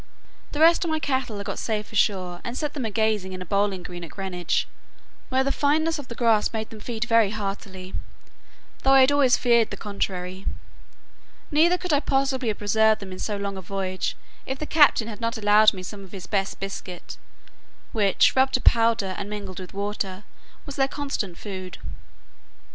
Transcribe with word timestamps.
The 0.51 0.59
rest 0.59 0.83
of 0.83 0.89
my 0.89 0.97
cattle 0.97 1.39
I 1.39 1.43
got 1.43 1.59
safe 1.59 1.93
ashore, 1.93 2.41
and 2.43 2.57
set 2.57 2.73
them 2.73 2.85
a 2.85 2.89
grazing 2.89 3.33
in 3.33 3.41
a 3.43 3.45
bowling 3.45 3.83
green 3.83 4.03
at 4.03 4.09
Greenwich, 4.09 4.67
where 5.29 5.43
the 5.43 5.51
fineness 5.51 5.99
of 5.99 6.07
the 6.07 6.15
grass 6.15 6.51
made 6.51 6.71
them 6.71 6.79
feed 6.79 7.03
very 7.05 7.29
heartily, 7.29 7.93
though 8.81 8.93
I 8.93 9.01
had 9.01 9.11
always 9.11 9.37
feared 9.37 9.69
the 9.69 9.77
contrary: 9.77 10.47
neither 11.51 11.77
could 11.77 11.93
I 11.93 11.99
possibly 11.99 12.47
have 12.47 12.57
preserved 12.57 12.99
them 12.99 13.11
in 13.11 13.19
so 13.19 13.37
long 13.37 13.57
a 13.57 13.61
voyage, 13.61 14.15
if 14.47 14.57
the 14.57 14.65
captain 14.65 15.07
had 15.07 15.21
not 15.21 15.37
allowed 15.37 15.71
me 15.71 15.83
some 15.83 16.03
of 16.03 16.13
his 16.13 16.25
best 16.25 16.59
biscuit, 16.59 17.17
which, 17.91 18.35
rubbed 18.35 18.55
to 18.55 18.61
powder, 18.61 19.13
and 19.19 19.29
mingled 19.29 19.59
with 19.59 19.71
water, 19.71 20.23
was 20.65 20.77
their 20.77 20.87
constant 20.87 21.37
food. 21.37 21.77